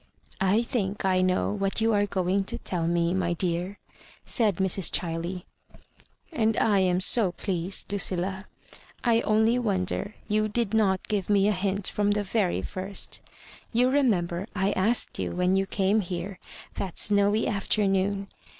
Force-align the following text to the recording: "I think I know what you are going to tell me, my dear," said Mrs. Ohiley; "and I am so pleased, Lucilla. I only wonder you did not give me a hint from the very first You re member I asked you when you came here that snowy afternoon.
"I 0.55 0.63
think 0.63 1.05
I 1.05 1.21
know 1.21 1.51
what 1.53 1.79
you 1.79 1.93
are 1.93 2.07
going 2.07 2.43
to 2.45 2.57
tell 2.57 2.87
me, 2.87 3.13
my 3.13 3.33
dear," 3.33 3.77
said 4.25 4.55
Mrs. 4.55 4.89
Ohiley; 4.89 5.43
"and 6.31 6.57
I 6.57 6.79
am 6.79 6.99
so 6.99 7.33
pleased, 7.33 7.91
Lucilla. 7.91 8.45
I 9.03 9.21
only 9.21 9.59
wonder 9.59 10.15
you 10.27 10.47
did 10.47 10.73
not 10.73 11.07
give 11.07 11.29
me 11.29 11.47
a 11.47 11.51
hint 11.51 11.87
from 11.87 12.09
the 12.09 12.23
very 12.23 12.63
first 12.63 13.21
You 13.71 13.91
re 13.91 14.01
member 14.01 14.47
I 14.55 14.71
asked 14.71 15.19
you 15.19 15.33
when 15.35 15.55
you 15.55 15.67
came 15.67 16.01
here 16.01 16.39
that 16.77 16.97
snowy 16.97 17.47
afternoon. 17.47 18.27